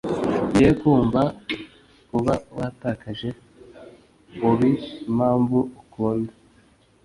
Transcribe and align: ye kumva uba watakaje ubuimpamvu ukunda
ye 0.59 0.69
kumva 0.79 1.21
uba 2.17 2.35
watakaje 2.57 3.29
ubuimpamvu 4.45 5.57
ukunda 5.81 6.33